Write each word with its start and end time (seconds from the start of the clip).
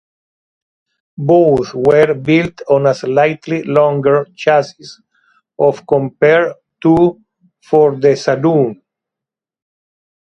Both 1.19 1.75
were 1.75 2.15
built 2.15 2.63
on 2.67 2.87
a 2.87 2.95
slightly 2.95 3.61
longer 3.61 4.25
chassis 4.35 4.83
of 5.59 5.85
compared 5.85 6.53
to 6.81 7.21
for 7.61 7.95
the 7.95 8.15
saloon. 8.15 8.81